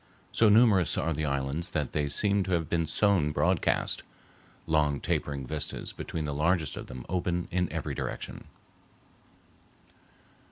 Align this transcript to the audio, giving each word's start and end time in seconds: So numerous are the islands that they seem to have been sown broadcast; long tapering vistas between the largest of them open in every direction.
So 0.31 0.49
numerous 0.49 0.97
are 0.97 1.13
the 1.13 1.25
islands 1.25 1.69
that 1.69 1.91
they 1.91 2.09
seem 2.09 2.41
to 2.45 2.53
have 2.53 2.67
been 2.67 2.87
sown 2.87 3.31
broadcast; 3.31 4.01
long 4.65 4.99
tapering 4.99 5.45
vistas 5.45 5.93
between 5.93 6.25
the 6.25 6.33
largest 6.33 6.75
of 6.75 6.87
them 6.87 7.05
open 7.07 7.47
in 7.51 7.71
every 7.71 7.93
direction. 7.93 8.45